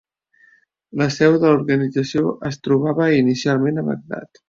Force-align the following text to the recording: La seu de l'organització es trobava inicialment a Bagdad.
La 1.01 1.07
seu 1.17 1.37
de 1.45 1.53
l'organització 1.53 2.35
es 2.53 2.61
trobava 2.69 3.13
inicialment 3.23 3.83
a 3.83 3.89
Bagdad. 3.93 4.39